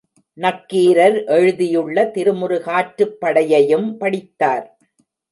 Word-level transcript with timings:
நக்கீரர் 0.37 1.25
எழுதியுள்ள 1.25 2.05
திருமுருகாற்றுப் 2.15 3.13
படையையும் 3.19 3.97
படித்தார். 3.97 4.65